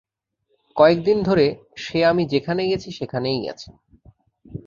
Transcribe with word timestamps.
কয়েকদিন 0.75 1.17
ধরে, 1.23 1.45
সে 1.75 1.99
আমি 2.05 2.23
যেখানে 2.25 2.61
গেছি 2.67 2.89
সেখানেই 2.91 3.39
গেছে। 3.41 3.69